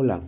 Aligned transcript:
Hola, 0.00 0.22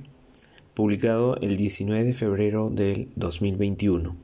publicado 0.74 1.36
el 1.38 1.56
19 1.56 2.04
de 2.04 2.12
febrero 2.12 2.70
del 2.70 3.08
2021. 3.16 4.14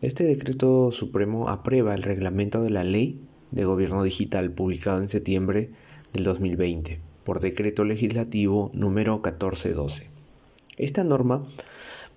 Este 0.00 0.24
Decreto 0.24 0.90
Supremo 0.90 1.48
aprueba 1.48 1.94
el 1.94 2.02
reglamento 2.02 2.60
de 2.60 2.70
la 2.70 2.82
Ley 2.82 3.20
de 3.52 3.64
Gobierno 3.64 4.02
Digital 4.02 4.50
publicado 4.50 5.00
en 5.00 5.10
septiembre 5.10 5.70
del 6.12 6.24
2020 6.24 6.98
por 7.22 7.38
Decreto 7.38 7.84
Legislativo 7.84 8.72
número 8.74 9.18
1412. 9.18 10.10
Esta 10.76 11.04
norma 11.04 11.44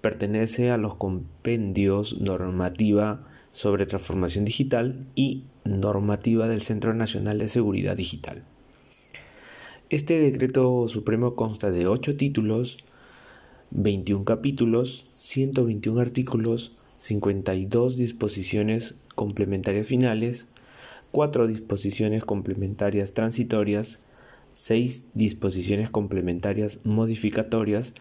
pertenece 0.06 0.70
a 0.70 0.78
los 0.78 0.94
compendios 0.94 2.22
normativa 2.22 3.28
sobre 3.54 3.88
transformación 3.88 4.46
digital 4.46 5.08
y 5.16 5.46
normativa 5.64 6.48
del 6.48 6.62
Centro 6.62 6.94
Nacional 6.94 7.40
de 7.40 7.48
Seguridad 7.48 7.98
Digital. 7.98 8.44
Este 9.90 10.20
decreto 10.20 10.88
supremo 10.90 11.34
consta 11.34 11.72
de 11.72 11.88
8 11.88 12.18
títulos, 12.18 12.86
21 13.72 14.26
capítulos, 14.26 14.96
121 15.16 16.00
artículos, 16.00 16.86
52 17.00 17.98
disposiciones 17.98 19.00
complementarias 19.16 19.88
finales, 19.88 20.50
4 21.10 21.48
disposiciones 21.48 22.24
complementarias 22.24 23.16
transitorias, 23.16 24.04
6 24.54 25.14
disposiciones 25.16 25.90
complementarias 25.90 26.82
modificatorias, 26.84 27.96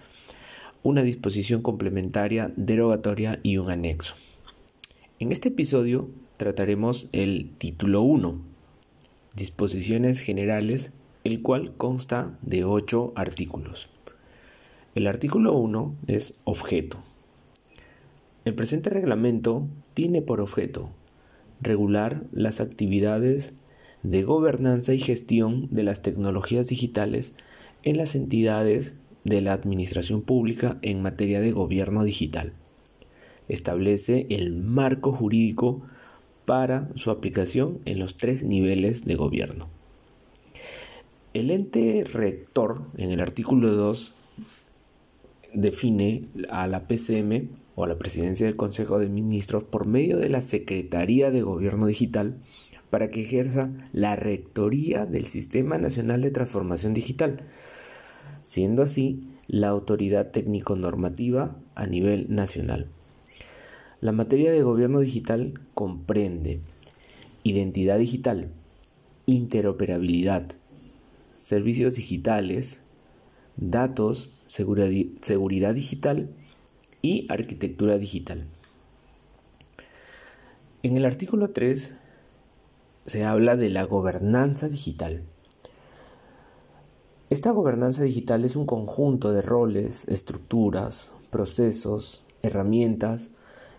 una 0.85 1.03
disposición 1.03 1.63
complementaria 1.63 2.53
derogatoria 2.57 3.41
y 3.43 3.57
un 3.57 3.71
anexo. 3.71 4.15
En 5.19 5.33
este 5.33 5.49
episodio 5.49 6.11
trataremos 6.37 7.09
el 7.13 7.53
título 7.57 8.03
1, 8.03 8.39
disposiciones 9.35 10.21
generales, 10.21 10.99
el 11.25 11.41
cual 11.41 11.75
consta 11.79 12.39
de 12.43 12.65
8 12.65 13.15
artículos. 13.17 13.89
El 14.95 15.07
artículo 15.07 15.55
1 15.55 15.95
es 16.07 16.39
objeto. 16.45 16.99
El 18.45 18.55
presente 18.55 18.91
reglamento 18.91 19.67
tiene 19.95 20.21
por 20.21 20.43
objeto 20.43 20.91
regular 21.63 22.25
las 22.31 22.61
actividades 22.61 23.55
de 24.03 24.23
gobernanza 24.23 24.93
y 24.93 25.01
gestión 25.01 25.67
de 25.71 25.83
las 25.83 26.03
tecnologías 26.03 26.69
digitales 26.69 27.37
en 27.85 27.97
las 27.97 28.15
entidades 28.15 28.99
de 29.25 29.41
la 29.41 29.53
Administración 29.53 30.23
Pública 30.23 30.79
en 30.83 31.03
materia 31.03 31.41
de 31.41 31.53
gobierno 31.53 32.05
digital. 32.05 32.53
Establece 33.49 34.27
el 34.31 34.55
marco 34.55 35.13
jurídico 35.13 35.83
para 36.45 36.89
su 36.95 37.11
aplicación 37.11 37.81
en 37.85 37.99
los 37.99 38.17
tres 38.17 38.43
niveles 38.43 39.05
de 39.05 39.15
gobierno. 39.15 39.69
El 41.33 41.51
ente 41.51 42.05
rector 42.05 42.83
en 42.97 43.11
el 43.11 43.21
artículo 43.21 43.75
2 43.75 44.15
define 45.55 46.23
a 46.49 46.67
la 46.67 46.87
PCM 46.87 47.49
o 47.75 47.85
a 47.85 47.89
la 47.89 47.99
Presidencia 47.99 48.47
del 48.47 48.57
Consejo 48.57 48.99
de 48.99 49.09
Ministros 49.09 49.65
por 49.65 49.87
medio 49.87 50.19
de 50.19 50.29
la 50.29 50.43
Secretaría 50.43 51.31
de 51.31 51.43
Gobierno 51.43 51.87
Digital 51.87 52.37
para 52.91 53.11
que 53.11 53.23
ejerza 53.23 53.73
la 53.93 54.15
rectoría 54.15 55.07
del 55.07 55.25
Sistema 55.25 55.79
Nacional 55.79 56.21
de 56.23 56.31
Transformación 56.31 56.95
Digital, 56.95 57.43
siendo 58.45 58.83
así 58.83 59.21
la 59.49 59.69
autoridad 59.69 60.31
técnico-normativa 60.31 61.57
a 61.75 61.87
nivel 61.87 62.27
nacional. 62.29 62.87
La 64.01 64.13
materia 64.13 64.53
de 64.53 64.63
gobierno 64.63 65.01
digital 65.01 65.61
comprende 65.75 66.61
identidad 67.43 67.99
digital, 67.99 68.51
interoperabilidad, 69.27 70.47
servicios 71.35 71.97
digitales, 71.97 72.83
datos, 73.57 74.31
seguridad 74.47 75.75
digital 75.75 76.31
y 77.03 77.27
arquitectura 77.31 77.99
digital. 77.99 78.47
En 80.83 80.97
el 80.97 81.07
artículo 81.07 81.51
3 81.51 81.97
se 83.07 83.25
habla 83.25 83.57
de 83.57 83.71
la 83.71 83.85
gobernanza 83.85 84.69
digital. 84.69 85.23
Esta 87.35 87.51
gobernanza 87.51 88.05
digital 88.05 88.45
es 88.45 88.55
un 88.55 88.65
conjunto 88.65 89.33
de 89.33 89.43
roles, 89.43 90.07
estructuras, 90.07 91.11
procesos, 91.31 92.23
herramientas 92.43 93.33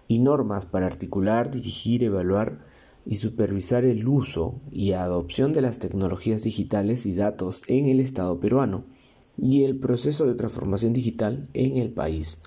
y 0.10 0.20
normas 0.20 0.66
para 0.66 0.88
articular, 0.88 1.52
dirigir, 1.52 2.04
evaluar 2.04 2.60
y 3.06 3.16
supervisar 3.16 3.86
el 3.86 4.10
uso 4.10 4.60
y 4.74 4.92
adopción 4.92 5.54
de 5.54 5.62
las 5.62 5.80
tecnologías 5.80 6.44
digitales 6.44 7.06
y 7.06 7.16
datos 7.16 7.64
en 7.68 7.88
el 7.88 8.02
Estado 8.02 8.42
peruano 8.42 8.84
y 9.38 9.64
el 9.64 9.80
proceso 9.80 10.28
de 10.28 10.36
transformación 10.36 10.92
digital 10.92 11.48
en 11.54 11.78
el 11.78 11.92
país. 11.94 12.42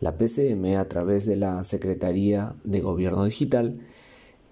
La 0.00 0.16
PCM, 0.16 0.78
a 0.78 0.88
través 0.88 1.26
de 1.26 1.36
la 1.36 1.62
Secretaría 1.62 2.56
de 2.64 2.80
Gobierno 2.80 3.22
Digital, 3.26 3.78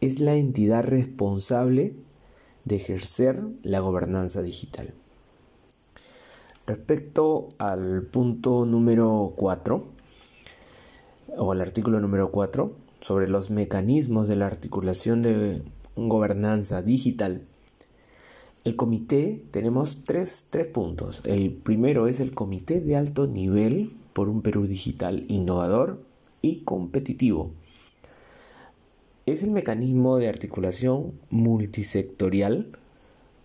es 0.02 0.20
la 0.20 0.34
entidad 0.36 0.84
responsable 0.84 1.96
de 2.66 2.76
ejercer 2.76 3.42
la 3.62 3.80
gobernanza 3.80 4.42
digital. 4.42 4.92
Respecto 6.66 7.48
al 7.58 8.02
punto 8.02 8.64
número 8.64 9.32
4, 9.36 9.84
o 11.36 11.52
al 11.52 11.60
artículo 11.60 12.00
número 12.00 12.30
4, 12.30 12.72
sobre 13.00 13.28
los 13.28 13.50
mecanismos 13.50 14.28
de 14.28 14.36
la 14.36 14.46
articulación 14.46 15.20
de 15.20 15.62
gobernanza 15.94 16.80
digital, 16.80 17.42
el 18.64 18.76
comité 18.76 19.44
tenemos 19.50 20.04
tres, 20.04 20.46
tres 20.48 20.66
puntos. 20.66 21.20
El 21.26 21.52
primero 21.52 22.06
es 22.06 22.20
el 22.20 22.32
comité 22.32 22.80
de 22.80 22.96
alto 22.96 23.26
nivel 23.26 23.92
por 24.14 24.30
un 24.30 24.40
Perú 24.40 24.66
digital 24.66 25.26
innovador 25.28 26.02
y 26.40 26.60
competitivo. 26.60 27.50
Es 29.26 29.42
el 29.42 29.50
mecanismo 29.50 30.16
de 30.16 30.28
articulación 30.28 31.12
multisectorial 31.28 32.78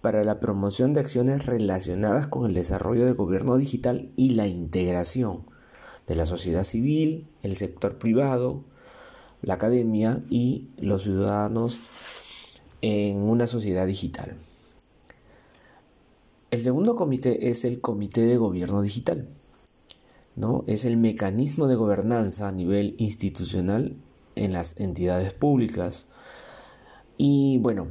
para 0.01 0.23
la 0.23 0.39
promoción 0.39 0.93
de 0.93 1.01
acciones 1.01 1.45
relacionadas 1.45 2.27
con 2.27 2.45
el 2.45 2.53
desarrollo 2.53 3.05
del 3.05 3.15
gobierno 3.15 3.57
digital 3.57 4.11
y 4.15 4.31
la 4.31 4.47
integración 4.47 5.45
de 6.07 6.15
la 6.15 6.25
sociedad 6.25 6.63
civil, 6.63 7.27
el 7.43 7.55
sector 7.57 7.97
privado, 7.97 8.63
la 9.41 9.55
academia 9.55 10.23
y 10.29 10.69
los 10.79 11.03
ciudadanos 11.03 11.79
en 12.81 13.17
una 13.17 13.47
sociedad 13.47 13.85
digital. 13.85 14.35
El 16.51 16.61
segundo 16.61 16.95
comité 16.95 17.49
es 17.49 17.63
el 17.63 17.79
Comité 17.79 18.21
de 18.21 18.37
Gobierno 18.37 18.81
Digital. 18.81 19.27
¿no? 20.35 20.63
Es 20.67 20.85
el 20.85 20.97
mecanismo 20.97 21.67
de 21.67 21.75
gobernanza 21.75 22.47
a 22.47 22.51
nivel 22.51 22.95
institucional 22.97 23.97
en 24.35 24.53
las 24.53 24.79
entidades 24.79 25.33
públicas. 25.33 26.07
Y 27.17 27.59
bueno, 27.59 27.89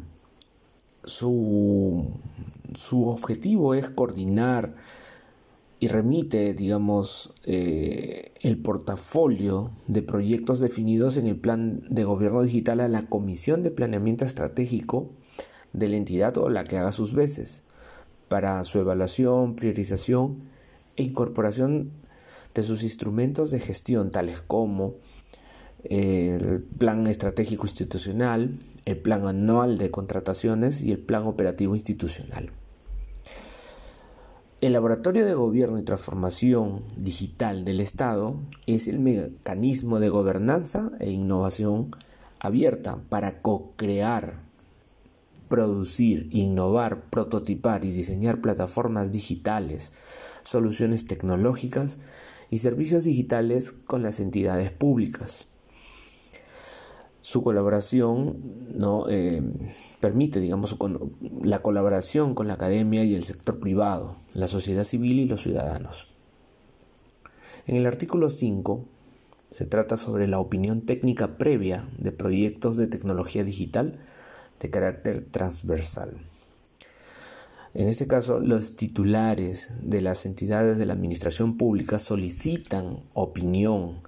su, 1.08 2.20
objetivo 2.91 3.74
es 3.74 3.91
coordinar 3.91 4.74
y 5.80 5.88
remite, 5.88 6.54
digamos, 6.54 7.32
eh, 7.44 8.32
el 8.41 8.60
portafolio 8.60 9.70
de 9.86 10.02
proyectos 10.02 10.60
definidos 10.60 11.16
en 11.16 11.26
el 11.26 11.36
plan 11.36 11.82
de 11.88 12.04
gobierno 12.04 12.42
digital 12.42 12.80
a 12.80 12.88
la 12.88 13.02
Comisión 13.02 13.62
de 13.62 13.70
Planeamiento 13.70 14.24
Estratégico 14.24 15.10
de 15.72 15.88
la 15.88 15.97
entidad 15.97 16.36
o 16.38 16.48
la 16.48 16.64
que 16.64 16.78
haga 16.78 16.92
sus 16.92 17.14
veces, 17.14 17.62
para 18.28 18.64
su 18.64 18.80
evaluación, 18.80 19.54
priorización 19.54 20.42
e 20.97 21.04
incorporación 21.04 21.92
de 22.54 22.62
sus 22.62 22.83
instrumentos 22.83 23.50
de 23.50 23.60
gestión, 23.60 24.10
tales 24.10 24.41
como 24.41 24.94
el 25.88 26.62
plan 26.62 27.06
estratégico 27.06 27.66
institucional, 27.66 28.52
el 28.84 28.98
plan 28.98 29.26
anual 29.26 29.78
de 29.78 29.90
contrataciones 29.90 30.82
y 30.82 30.92
el 30.92 30.98
plan 30.98 31.26
operativo 31.26 31.74
institucional. 31.74 32.50
El 34.60 34.72
Laboratorio 34.72 35.24
de 35.24 35.34
Gobierno 35.34 35.78
y 35.78 35.84
Transformación 35.84 36.82
Digital 36.96 37.64
del 37.64 37.80
Estado 37.80 38.40
es 38.66 38.88
el 38.88 38.98
mecanismo 38.98 40.00
de 40.00 40.08
gobernanza 40.08 40.90
e 40.98 41.10
innovación 41.10 41.92
abierta 42.40 42.98
para 43.08 43.40
co-crear, 43.40 44.40
producir, 45.48 46.28
innovar, 46.32 47.02
prototipar 47.08 47.84
y 47.84 47.92
diseñar 47.92 48.40
plataformas 48.40 49.12
digitales, 49.12 49.92
soluciones 50.42 51.06
tecnológicas 51.06 52.00
y 52.50 52.58
servicios 52.58 53.04
digitales 53.04 53.72
con 53.72 54.02
las 54.02 54.18
entidades 54.18 54.72
públicas. 54.72 55.46
Su 57.28 57.42
colaboración 57.42 58.39
¿no? 58.78 59.04
Eh, 59.10 59.42
permite, 60.01 60.41
digamos, 60.41 60.78
la 61.42 61.60
colaboración 61.60 62.34
con 62.34 62.48
la 62.48 62.54
academia 62.54 63.04
y 63.04 63.15
el 63.15 63.22
sector 63.22 63.60
privado, 63.60 64.16
la 64.33 64.48
sociedad 64.48 64.83
civil 64.83 65.21
y 65.21 65.28
los 65.28 65.42
ciudadanos. 65.42 66.09
En 67.66 67.77
el 67.77 67.84
artículo 67.84 68.30
5 68.30 68.83
Se 69.51 69.66
trata 69.66 69.98
sobre 69.98 70.27
la 70.27 70.41
opinión 70.41 70.86
técnica 70.86 71.36
previa 71.36 71.86
de 71.98 72.13
proyectos 72.13 72.78
de 72.78 72.86
tecnología 72.86 73.45
digital 73.45 73.98
de 74.59 74.71
carácter 74.71 75.27
transversal. 75.31 76.16
En 77.74 77.89
este 77.89 78.07
caso, 78.07 78.41
los 78.41 78.74
titulares 78.74 79.81
de 79.83 80.01
las 80.01 80.24
entidades 80.24 80.78
de 80.78 80.86
la 80.86 80.95
Administración 80.95 81.59
Pública 81.59 81.98
solicitan 81.98 83.03
opinión 83.13 84.08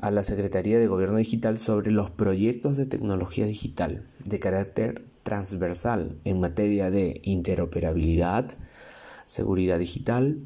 a 0.00 0.10
la 0.10 0.22
Secretaría 0.22 0.78
de 0.78 0.86
Gobierno 0.86 1.18
Digital 1.18 1.58
sobre 1.58 1.90
los 1.90 2.10
proyectos 2.10 2.76
de 2.76 2.86
tecnología 2.86 3.46
digital 3.46 4.06
de 4.24 4.38
carácter 4.38 5.04
transversal 5.22 6.18
en 6.24 6.40
materia 6.40 6.90
de 6.90 7.20
interoperabilidad, 7.24 8.50
seguridad 9.26 9.78
digital, 9.78 10.38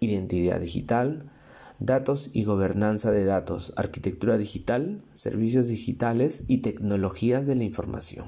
identidad 0.00 0.60
digital, 0.60 1.30
datos 1.78 2.30
y 2.32 2.44
gobernanza 2.44 3.10
de 3.10 3.24
datos, 3.24 3.72
arquitectura 3.76 4.36
digital, 4.38 5.02
servicios 5.14 5.68
digitales 5.68 6.44
y 6.48 6.58
tecnologías 6.58 7.46
de 7.46 7.56
la 7.56 7.64
información. 7.64 8.26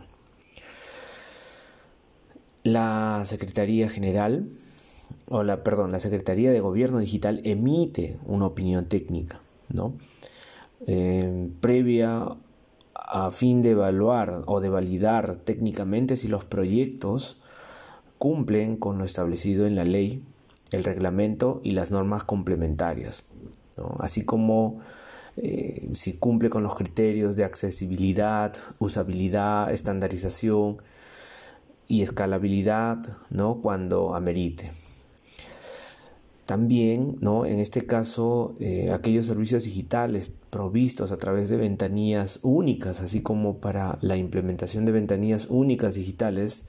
La 2.65 3.25
Secretaría 3.27 3.89
General, 3.89 4.49
o 5.27 5.43
la, 5.43 5.63
perdón, 5.65 5.93
la 5.93 6.01
Secretaría 6.01 6.53
de 6.53 6.61
Gobierno 6.61 6.99
Digital 6.99 7.41
emite 7.45 8.19
una 8.25 8.47
opinión 8.47 8.87
técnica, 8.87 9.43
¿no? 9.69 9.95
Eh, 10.87 11.51
previa 11.61 12.37
a 12.95 13.31
fin 13.31 13.63
de 13.63 13.71
evaluar 13.71 14.43
o 14.47 14.61
de 14.61 14.69
validar 14.69 15.37
técnicamente 15.37 16.17
si 16.17 16.29
los 16.29 16.45
proyectos 16.45 17.39
cumplen 18.19 18.77
con 18.77 18.99
lo 18.99 19.05
establecido 19.05 19.67
en 19.67 19.77
la 19.77 19.85
ley, 19.85 20.25
el 20.71 20.85
reglamento 20.85 21.61
y 21.63 21.73
las 21.73 21.91
normas 21.91 22.25
complementarias, 22.25 23.27
así 23.99 24.25
como 24.25 24.81
eh, 25.37 25.91
si 25.93 26.19
cumple 26.19 26.51
con 26.51 26.63
los 26.63 26.75
criterios 26.75 27.37
de 27.37 27.45
accesibilidad, 27.45 28.53
usabilidad, 28.79 29.73
estandarización 29.73 30.77
y 31.89 32.03
escalabilidad 32.03 32.99
¿no? 33.31 33.61
cuando 33.61 34.15
amerite. 34.15 34.71
También, 36.47 37.19
¿no? 37.21 37.47
en 37.47 37.61
este 37.61 37.87
caso, 37.87 38.57
eh, 38.59 38.91
aquellos 38.93 39.27
servicios 39.27 39.65
digitales 39.65 40.33
provistos 40.51 41.13
a 41.13 41.17
través 41.17 41.49
de 41.49 41.57
ventanillas 41.57 42.41
únicas, 42.43 43.01
así 43.01 43.23
como 43.23 43.59
para 43.59 43.99
la 44.03 44.17
implementación 44.17 44.85
de 44.85 44.93
ventanillas 44.93 45.47
únicas 45.51 45.95
digitales, 45.95 46.67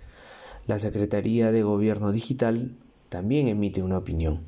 la 0.67 0.79
Secretaría 0.79 1.51
de 1.51 1.63
Gobierno 1.63 2.11
Digital 2.11 2.77
también 3.09 3.47
emite 3.47 3.81
una 3.81 3.97
opinión. 3.97 4.41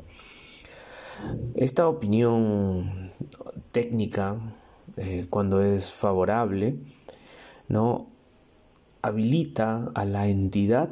Esta 1.55 1.87
opinión 1.87 3.11
técnica, 3.71 4.37
eh, 4.97 5.25
cuando 5.29 5.61
es 5.61 5.91
favorable, 5.91 6.77
¿no? 7.67 8.07
habilita 9.01 9.91
a 9.93 10.03
la 10.05 10.27
entidad 10.27 10.89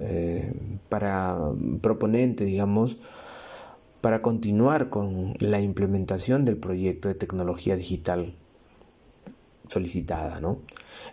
eh, 0.00 0.52
para 0.88 1.38
proponente, 1.80 2.44
digamos, 2.44 2.98
para 4.00 4.22
continuar 4.22 4.90
con 4.90 5.34
la 5.38 5.60
implementación 5.60 6.44
del 6.44 6.56
proyecto 6.56 7.08
de 7.08 7.14
tecnología 7.14 7.76
digital 7.76 8.34
solicitada. 9.66 10.40
¿no? 10.40 10.58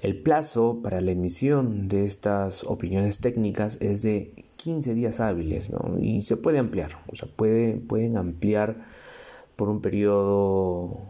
El 0.02 0.22
plazo 0.22 0.80
para 0.82 1.02
la 1.02 1.12
emisión 1.12 1.88
de 1.88 2.06
estas 2.06 2.64
opiniones 2.64 3.20
técnicas 3.20 3.78
es 3.82 4.02
de 4.02 4.46
15 4.58 4.94
días 4.94 5.20
hábiles 5.20 5.72
y 6.00 6.22
se 6.22 6.38
puede 6.38 6.60
ampliar, 6.60 7.04
o 7.12 7.16
sea, 7.16 7.28
puede, 7.36 7.76
pueden 7.76 8.18
ampliar 8.18 8.78
por 9.56 9.70
un 9.70 9.82
periodo 9.82 11.02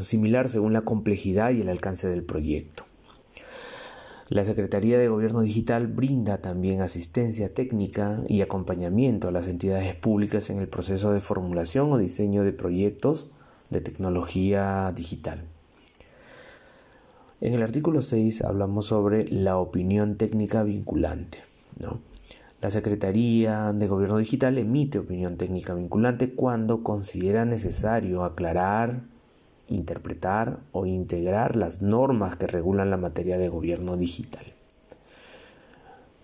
similar 0.00 0.48
según 0.48 0.72
la 0.72 0.82
complejidad 0.82 1.50
y 1.50 1.60
el 1.60 1.68
alcance 1.68 2.08
del 2.08 2.24
proyecto. 2.24 2.84
La 4.32 4.46
Secretaría 4.46 4.98
de 4.98 5.08
Gobierno 5.08 5.42
Digital 5.42 5.88
brinda 5.88 6.38
también 6.38 6.80
asistencia 6.80 7.52
técnica 7.52 8.24
y 8.28 8.40
acompañamiento 8.40 9.28
a 9.28 9.30
las 9.30 9.46
entidades 9.46 9.94
públicas 9.94 10.48
en 10.48 10.56
el 10.58 10.68
proceso 10.68 11.12
de 11.12 11.20
formulación 11.20 11.92
o 11.92 11.98
diseño 11.98 12.42
de 12.42 12.54
proyectos 12.54 13.28
de 13.68 13.82
tecnología 13.82 14.90
digital. 14.96 15.44
En 17.42 17.52
el 17.52 17.62
artículo 17.62 18.00
6 18.00 18.40
hablamos 18.44 18.86
sobre 18.86 19.28
la 19.28 19.58
opinión 19.58 20.16
técnica 20.16 20.62
vinculante. 20.62 21.36
La 22.62 22.70
Secretaría 22.70 23.74
de 23.74 23.86
Gobierno 23.86 24.16
Digital 24.16 24.56
emite 24.56 24.98
opinión 24.98 25.36
técnica 25.36 25.74
vinculante 25.74 26.32
cuando 26.32 26.82
considera 26.82 27.44
necesario 27.44 28.24
aclarar, 28.24 29.02
interpretar 29.72 30.60
o 30.72 30.86
integrar 30.86 31.56
las 31.56 31.82
normas 31.82 32.36
que 32.36 32.46
regulan 32.46 32.90
la 32.90 32.96
materia 32.96 33.38
de 33.38 33.48
gobierno 33.48 33.96
digital. 33.96 34.44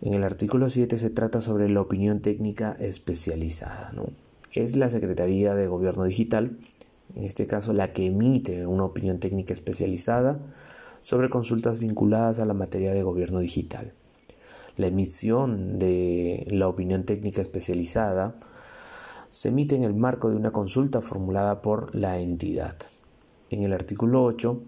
En 0.00 0.14
el 0.14 0.22
artículo 0.22 0.68
7 0.68 0.96
se 0.96 1.10
trata 1.10 1.40
sobre 1.40 1.68
la 1.70 1.80
opinión 1.80 2.20
técnica 2.20 2.76
especializada. 2.78 3.92
Es 4.52 4.76
la 4.76 4.90
Secretaría 4.90 5.54
de 5.54 5.66
Gobierno 5.66 6.04
Digital, 6.04 6.58
en 7.16 7.24
este 7.24 7.46
caso 7.46 7.72
la 7.72 7.92
que 7.92 8.06
emite 8.06 8.66
una 8.66 8.84
opinión 8.84 9.18
técnica 9.18 9.54
especializada 9.54 10.38
sobre 11.00 11.30
consultas 11.30 11.78
vinculadas 11.78 12.38
a 12.38 12.44
la 12.44 12.54
materia 12.54 12.92
de 12.92 13.02
gobierno 13.02 13.40
digital. 13.40 13.92
La 14.76 14.86
emisión 14.86 15.78
de 15.78 16.46
la 16.50 16.68
opinión 16.68 17.04
técnica 17.04 17.42
especializada 17.42 18.36
se 19.30 19.48
emite 19.48 19.74
en 19.74 19.82
el 19.82 19.94
marco 19.94 20.30
de 20.30 20.36
una 20.36 20.52
consulta 20.52 21.00
formulada 21.00 21.60
por 21.60 21.94
la 21.94 22.20
entidad. 22.20 22.76
En 23.50 23.62
el 23.62 23.72
artículo 23.72 24.24
8 24.24 24.62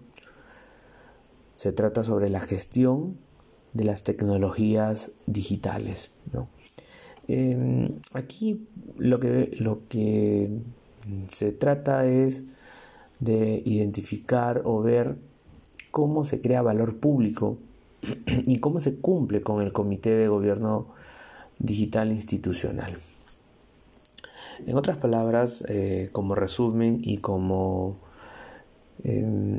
se 1.55 1.71
trata 1.71 2.03
sobre 2.03 2.29
la 2.29 2.39
gestión 2.39 3.17
de 3.73 3.85
las 3.85 4.03
tecnologías 4.03 5.13
digitales. 5.27 6.11
Em, 7.27 7.99
aquí 8.13 8.67
lo 8.97 9.19
que, 9.19 9.55
lo 9.59 9.87
que 9.87 10.49
se 11.27 11.51
trata 11.51 12.05
es 12.05 12.53
de 13.19 13.61
identificar 13.65 14.63
o 14.65 14.81
ver 14.81 15.15
cómo 15.91 16.25
se 16.25 16.41
crea 16.41 16.61
valor 16.61 16.97
público 16.97 17.57
y 18.27 18.59
cómo 18.59 18.79
se 18.79 18.99
cumple 18.99 19.41
con 19.41 19.61
el 19.61 19.71
Comité 19.71 20.11
de 20.11 20.27
Gobierno 20.27 20.87
Digital 21.59 22.11
Institucional. 22.11 22.97
En 24.65 24.75
otras 24.75 24.97
palabras, 24.97 25.63
eh, 25.69 26.09
como 26.11 26.35
resumen 26.35 27.01
y 27.03 27.17
como 27.17 27.97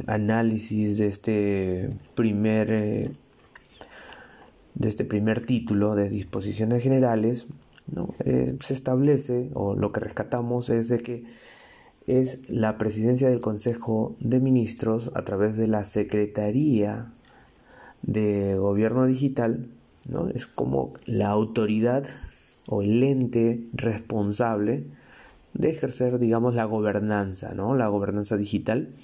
análisis 0.06 0.98
de 0.98 1.06
este 1.06 1.90
primer 2.14 2.70
eh, 2.70 3.10
de 4.74 4.88
este 4.88 5.04
primer 5.04 5.44
título 5.44 5.94
de 5.94 6.08
disposiciones 6.08 6.82
generales 6.82 7.48
eh, 8.24 8.56
se 8.60 8.74
establece 8.74 9.50
o 9.54 9.74
lo 9.74 9.92
que 9.92 10.00
rescatamos 10.00 10.70
es 10.70 10.88
de 10.88 10.98
que 11.00 11.24
es 12.06 12.48
la 12.48 12.78
presidencia 12.78 13.28
del 13.28 13.40
Consejo 13.40 14.16
de 14.18 14.40
Ministros 14.40 15.10
a 15.14 15.22
través 15.22 15.56
de 15.56 15.66
la 15.66 15.84
Secretaría 15.84 17.12
de 18.02 18.56
Gobierno 18.56 19.06
Digital 19.06 19.68
¿no? 20.08 20.28
es 20.28 20.46
como 20.46 20.92
la 21.04 21.28
autoridad 21.28 22.04
o 22.66 22.82
el 22.82 23.02
ente 23.02 23.64
responsable 23.72 24.84
de 25.54 25.70
ejercer 25.70 26.18
digamos 26.18 26.54
la 26.54 26.64
gobernanza 26.64 27.54
¿no? 27.54 27.74
la 27.74 27.88
gobernanza 27.88 28.36
digital 28.36 28.94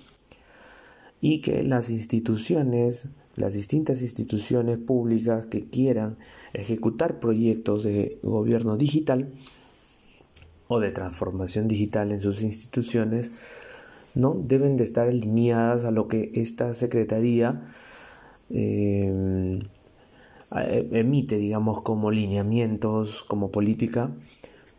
y 1.20 1.40
que 1.40 1.62
las 1.62 1.90
instituciones, 1.90 3.08
las 3.36 3.54
distintas 3.54 4.02
instituciones 4.02 4.78
públicas 4.78 5.46
que 5.46 5.64
quieran 5.64 6.16
ejecutar 6.52 7.20
proyectos 7.20 7.82
de 7.82 8.18
gobierno 8.22 8.76
digital 8.76 9.28
o 10.68 10.80
de 10.80 10.90
transformación 10.90 11.66
digital 11.66 12.12
en 12.12 12.20
sus 12.20 12.42
instituciones, 12.42 13.32
no 14.14 14.34
deben 14.34 14.76
de 14.76 14.84
estar 14.84 15.08
alineadas 15.08 15.84
a 15.84 15.90
lo 15.90 16.08
que 16.08 16.30
esta 16.34 16.74
secretaría 16.74 17.62
eh, 18.50 19.60
emite, 20.50 21.36
digamos, 21.36 21.82
como 21.82 22.10
lineamientos, 22.10 23.22
como 23.22 23.50
política 23.50 24.10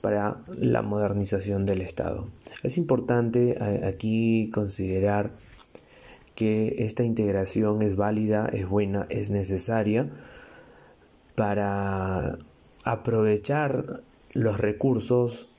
para 0.01 0.41
la 0.57 0.81
modernización 0.81 1.65
del 1.65 1.81
Estado. 1.81 2.27
Es 2.63 2.77
importante 2.77 3.57
eh, 3.59 3.85
aquí 3.85 4.49
considerar 4.53 5.31
que 6.39 6.85
esta 6.85 7.03
integración 7.03 7.81
es 7.81 7.97
válida, 7.97 8.49
es 8.53 8.65
buena, 8.65 9.05
es 9.09 9.29
necesaria 9.29 10.09
para 11.35 12.37
aprovechar 12.85 14.03
los 14.31 14.57
recursos 14.57 15.49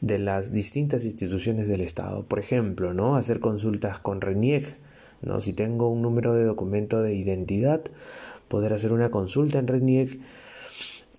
de 0.00 0.20
las 0.20 0.52
distintas 0.52 1.04
instituciones 1.04 1.66
del 1.66 1.80
Estado. 1.80 2.22
Por 2.22 2.38
ejemplo, 2.38 2.94
¿no? 2.94 3.16
hacer 3.16 3.40
consultas 3.40 3.98
con 3.98 4.20
RENIEC. 4.20 4.76
¿no? 5.22 5.40
Si 5.40 5.54
tengo 5.54 5.88
un 5.90 6.02
número 6.02 6.34
de 6.34 6.44
documento 6.44 7.02
de 7.02 7.14
identidad, 7.14 7.82
poder 8.46 8.72
hacer 8.72 8.92
una 8.92 9.10
consulta 9.10 9.58
en 9.58 9.66
RENIEC, 9.66 10.20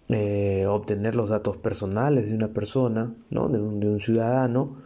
eh, 0.07 0.65
obtener 0.65 1.15
los 1.15 1.29
datos 1.29 1.57
personales 1.57 2.29
de 2.29 2.35
una 2.35 2.53
persona, 2.53 3.13
¿no? 3.29 3.49
de, 3.49 3.59
un, 3.59 3.81
de 3.81 3.89
un 3.89 3.99
ciudadano, 3.99 4.77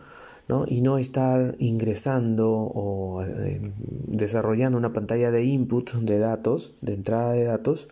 ¿no? 0.48 0.66
y 0.68 0.82
no 0.82 0.98
estar 0.98 1.56
ingresando 1.60 2.52
o 2.52 3.24
eh, 3.24 3.74
desarrollando 4.08 4.78
una 4.78 4.94
pantalla 4.94 5.32
de 5.32 5.46
input 5.46 5.92
de 5.94 6.20
datos, 6.20 6.74
de 6.82 6.94
entrada 6.94 7.34
de 7.34 7.44
datos, 7.46 7.88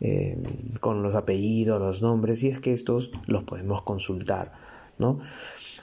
eh, 0.00 0.38
con 0.80 1.02
los 1.02 1.14
apellidos, 1.14 1.80
los 1.80 2.02
nombres, 2.02 2.42
y 2.42 2.48
es 2.48 2.60
que 2.60 2.72
estos 2.72 3.10
los 3.26 3.44
podemos 3.44 3.82
consultar. 3.82 4.52
¿no? 4.98 5.20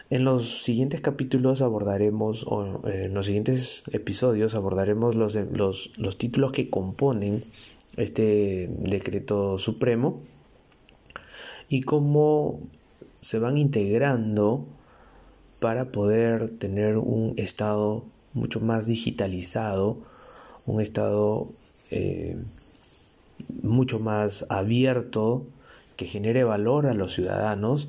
En 0.10 0.24
los 0.26 0.64
siguientes 0.64 1.02
capítulos 1.02 1.62
abordaremos, 1.62 2.46
o 2.48 2.88
eh, 2.88 3.06
en 3.06 3.14
los 3.14 3.26
siguientes 3.26 3.84
episodios 3.92 4.54
abordaremos 4.54 5.16
los, 5.16 5.36
los, 5.36 5.94
los 5.98 6.18
títulos 6.18 6.52
que 6.52 6.70
componen 6.70 7.44
este 7.98 8.70
decreto 8.80 9.58
supremo 9.58 10.20
y 11.70 11.82
cómo 11.82 12.60
se 13.22 13.40
van 13.40 13.58
integrando 13.58 14.66
para 15.64 15.94
poder 15.94 16.50
tener 16.58 16.98
un 16.98 17.36
estado 17.38 18.04
mucho 18.34 18.60
más 18.60 18.86
digitalizado, 18.86 19.98
un 20.66 20.82
estado 20.82 21.48
eh, 21.90 22.36
mucho 23.62 24.00
más 24.00 24.46
abierto, 24.50 25.46
que 25.96 26.06
genere 26.06 26.44
valor 26.44 26.86
a 26.86 26.94
los 26.94 27.14
ciudadanos 27.14 27.88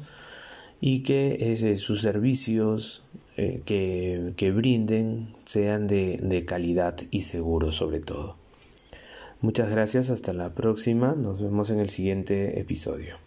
y 0.80 1.02
que 1.02 1.76
sus 1.76 2.00
servicios 2.00 3.02
eh, 3.36 3.62
que, 3.66 4.52
brinden 4.52 5.34
sean 5.44 5.88
de, 5.88 6.20
de 6.22 6.44
calidad 6.44 6.96
y 7.10 7.22
seguros 7.22 7.74
sobre 7.74 7.98
todo. 7.98 8.36
Muchas 9.40 9.68
gracias, 9.68 10.10
hasta 10.10 10.32
la 10.32 10.54
próxima, 10.54 11.16
nos 11.16 11.42
vemos 11.42 11.70
en 11.70 11.80
el 11.80 11.90
siguiente 11.90 12.60
episodio. 12.60 13.23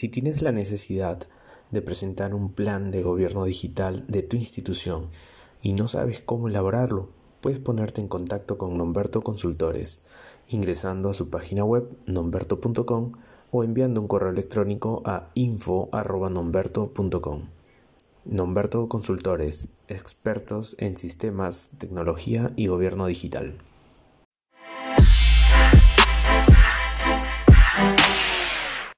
Si 0.00 0.08
tienes 0.08 0.40
la 0.40 0.50
necesidad 0.50 1.28
de 1.70 1.82
presentar 1.82 2.32
un 2.32 2.54
plan 2.54 2.90
de 2.90 3.02
gobierno 3.02 3.44
digital 3.44 4.06
de 4.08 4.22
tu 4.22 4.38
institución 4.38 5.10
y 5.60 5.74
no 5.74 5.88
sabes 5.88 6.22
cómo 6.22 6.48
elaborarlo, 6.48 7.10
puedes 7.42 7.58
ponerte 7.58 8.00
en 8.00 8.08
contacto 8.08 8.56
con 8.56 8.78
Nomberto 8.78 9.20
Consultores 9.20 10.04
ingresando 10.48 11.10
a 11.10 11.12
su 11.12 11.28
página 11.28 11.64
web 11.64 11.86
nomberto.com 12.06 13.12
o 13.50 13.62
enviando 13.62 14.00
un 14.00 14.08
correo 14.08 14.30
electrónico 14.30 15.02
a 15.04 15.28
info.nomberto.com. 15.34 17.48
Nomberto 18.24 18.88
Consultores, 18.88 19.76
expertos 19.88 20.76
en 20.78 20.96
sistemas, 20.96 21.72
tecnología 21.76 22.54
y 22.56 22.68
gobierno 22.68 23.04
digital. 23.04 23.58